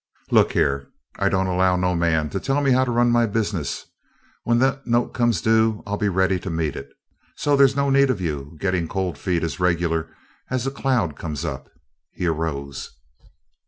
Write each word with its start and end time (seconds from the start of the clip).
"Look 0.31 0.53
here 0.53 0.87
I 1.19 1.29
don't 1.29 1.45
allow 1.45 1.75
no 1.75 1.93
man 1.93 2.31
to 2.31 2.39
tell 2.39 2.59
me 2.61 2.71
how 2.71 2.85
to 2.85 2.89
run 2.89 3.11
my 3.11 3.27
business! 3.27 3.85
When 4.41 4.57
that 4.57 4.87
note 4.87 5.09
comes 5.13 5.43
due 5.43 5.83
I'll 5.85 5.97
be 5.99 6.09
ready 6.09 6.39
to 6.39 6.49
meet 6.49 6.75
it, 6.75 6.89
so 7.35 7.55
there's 7.55 7.75
no 7.75 7.91
need 7.91 8.09
of 8.09 8.19
you 8.19 8.57
gettin' 8.59 8.87
cold 8.87 9.15
feet 9.15 9.43
as 9.43 9.59
reg'lar 9.59 10.09
as 10.49 10.65
a 10.65 10.71
cloud 10.71 11.15
comes 11.15 11.45
up." 11.45 11.69
He 12.13 12.25
arose. 12.25 12.89